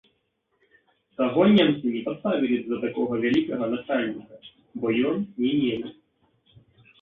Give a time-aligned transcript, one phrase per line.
[1.19, 4.41] Таго немцы не паставілі б за такога вялікага начальніка,
[4.79, 5.95] бо ён не немец.